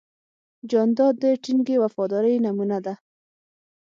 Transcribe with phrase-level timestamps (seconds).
[0.69, 2.93] جانداد د ټینګې وفادارۍ نمونه ده.